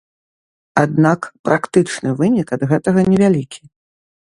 Аднак 0.83 1.21
практычны 1.49 2.15
вынік 2.23 2.47
ад 2.59 2.67
гэтага 2.73 3.01
невялікі. 3.13 3.61